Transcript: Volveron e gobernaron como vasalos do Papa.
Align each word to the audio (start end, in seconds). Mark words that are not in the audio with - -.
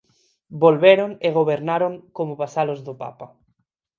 Volveron 0.63 1.11
e 1.27 1.29
gobernaron 1.39 1.93
como 2.17 2.37
vasalos 2.41 2.79
do 2.87 2.93
Papa. 3.01 3.27